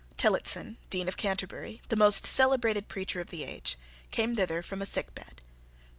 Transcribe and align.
Tillotson, 0.17 0.77
Dean 0.89 1.07
of 1.07 1.15
Canterbury, 1.15 1.79
the 1.89 1.95
most 1.95 2.25
celebrated 2.25 2.87
preacher 2.87 3.21
of 3.21 3.29
the 3.29 3.43
age, 3.43 3.77
came 4.09 4.33
thither 4.35 4.63
from 4.63 4.81
a 4.81 4.85
sick 4.87 5.13
bed. 5.13 5.41